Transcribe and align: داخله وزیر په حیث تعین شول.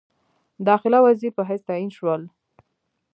داخله 0.67 0.97
وزیر 1.05 1.31
په 1.37 1.43
حیث 1.49 1.61
تعین 1.69 1.89
شول. 1.97 2.21